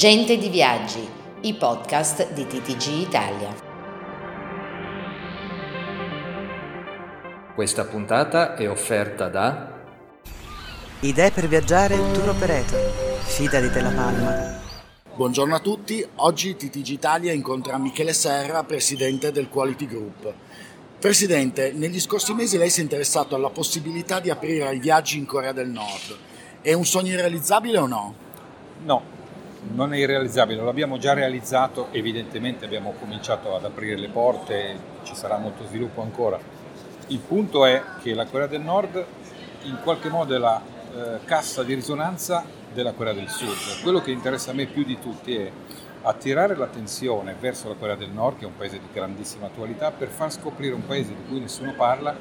[0.00, 1.06] Gente di Viaggi,
[1.42, 3.54] i podcast di TTG Italia.
[7.54, 9.78] Questa puntata è offerta da
[11.00, 12.80] Idee per viaggiare tour operator.
[13.24, 14.60] Fida di Te La Palma.
[15.14, 20.32] Buongiorno a tutti, oggi TTG Italia incontra Michele Serra, presidente del Quality Group.
[20.98, 25.26] Presidente, negli scorsi mesi lei si è interessato alla possibilità di aprire ai viaggi in
[25.26, 26.16] Corea del Nord.
[26.62, 28.14] È un sogno irrealizzabile o no?
[28.82, 29.18] No,
[29.72, 35.36] non è irrealizzabile, l'abbiamo già realizzato, evidentemente abbiamo cominciato ad aprire le porte, ci sarà
[35.36, 36.38] molto sviluppo ancora.
[37.08, 39.04] Il punto è che la Corea del Nord
[39.64, 43.82] in qualche modo è la eh, cassa di risonanza della Corea del Sud.
[43.82, 45.50] Quello che interessa a me più di tutti è
[46.02, 50.08] attirare l'attenzione verso la Corea del Nord, che è un paese di grandissima attualità, per
[50.08, 52.16] far scoprire un paese di cui nessuno parla,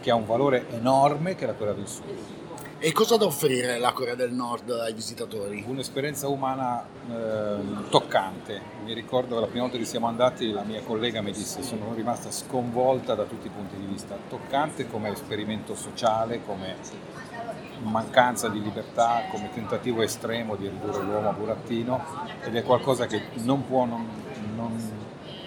[0.00, 2.41] che ha un valore enorme, che è la Corea del Sud.
[2.84, 5.62] E cosa da offrire la Corea del Nord ai visitatori?
[5.64, 8.60] Un'esperienza umana eh, toccante.
[8.82, 11.94] Mi ricordo che la prima volta che siamo andati la mia collega mi disse sono
[11.94, 14.18] rimasta sconvolta da tutti i punti di vista.
[14.28, 16.74] Toccante come esperimento sociale, come
[17.84, 22.04] mancanza di libertà, come tentativo estremo di ridurre l'uomo a burattino
[22.42, 24.08] ed è qualcosa che non può non,
[24.56, 25.01] non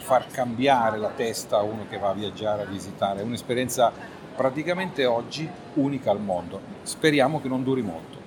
[0.00, 3.20] far cambiare la testa a uno che va a viaggiare, a visitare.
[3.20, 3.92] È un'esperienza
[4.34, 6.60] praticamente oggi unica al mondo.
[6.82, 8.18] Speriamo che non duri molto.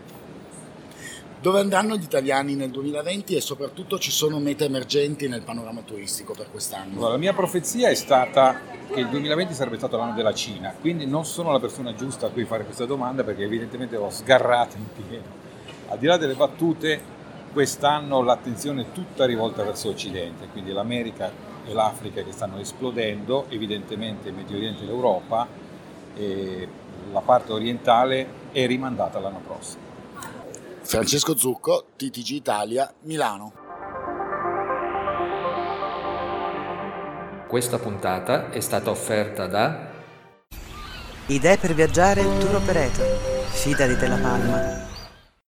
[1.41, 6.33] Dove andranno gli italiani nel 2020 e soprattutto ci sono mete emergenti nel panorama turistico
[6.33, 6.93] per quest'anno?
[6.93, 8.61] Allora, la mia profezia è stata
[8.93, 12.29] che il 2020 sarebbe stato l'anno della Cina, quindi non sono la persona giusta a
[12.29, 15.25] cui fare questa domanda perché evidentemente ho sgarrato in pieno.
[15.89, 17.01] Al di là delle battute,
[17.53, 21.31] quest'anno l'attenzione è tutta rivolta verso Occidente, quindi l'America
[21.65, 25.47] e l'Africa che stanno esplodendo, evidentemente il Medio Oriente e l'Europa,
[26.15, 26.67] e
[27.11, 29.81] la parte orientale è rimandata l'anno prossimo.
[30.81, 33.53] Francesco Zucco, TTG Italia, Milano.
[37.47, 39.91] Questa puntata è stata offerta da
[41.27, 43.05] Idee per viaggiare tour operator.
[43.47, 44.92] Fida di Te La Palma.